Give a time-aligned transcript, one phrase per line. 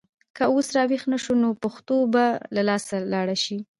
[0.35, 3.57] که اوس راویښ نه شو نو پښتو به له لاسه لاړه شي.